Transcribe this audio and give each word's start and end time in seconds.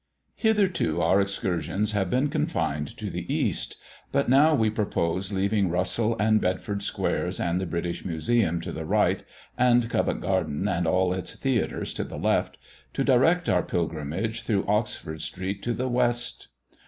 Hitherto 0.33 0.99
our 0.99 1.21
excursions 1.21 1.91
have 1.91 2.09
been 2.09 2.27
confined 2.29 2.97
to 2.97 3.11
the 3.11 3.31
east; 3.31 3.77
but 4.11 4.27
now 4.29 4.55
we 4.55 4.71
propose 4.71 5.31
leaving 5.31 5.69
Russell 5.69 6.15
and 6.19 6.41
Bedford 6.41 6.81
Squares 6.81 7.39
and 7.39 7.61
the 7.61 7.67
British 7.67 8.03
Museum 8.03 8.59
to 8.61 8.71
the 8.71 8.83
right, 8.83 9.23
and 9.59 9.87
Covent 9.91 10.21
garden 10.21 10.67
and 10.67 10.87
all 10.87 11.13
its 11.13 11.35
theatres 11.35 11.93
to 11.93 12.03
the 12.03 12.17
left, 12.17 12.57
to 12.95 13.03
direct 13.03 13.47
our 13.47 13.61
pilgrimage 13.61 14.41
through 14.41 14.65
Oxford 14.67 15.21
street 15.21 15.61
to 15.61 15.73
the 15.75 15.87
West. 15.87 16.47